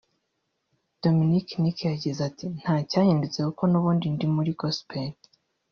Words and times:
Dominic 1.03 1.47
Nick 1.61 1.77
yagize 1.91 2.19
ati 2.29 2.45
“Nta 2.59 2.75
cyahindutse 2.89 3.39
kuko 3.47 3.63
n’ubundi 3.67 4.05
ndi 4.13 4.25
muri 4.35 4.51
gospel 4.61 5.09